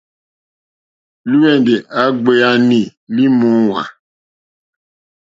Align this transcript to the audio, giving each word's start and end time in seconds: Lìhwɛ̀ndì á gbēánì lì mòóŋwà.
Lìhwɛ̀ndì 1.29 1.75
á 1.99 2.03
gbēánì 2.21 2.81
lì 3.13 3.23
mòóŋwà. 3.39 3.83